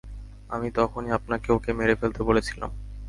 [0.49, 2.71] আমি তখনি আপনাকে ওকে মেরে ফেলতে বলেছিলাম।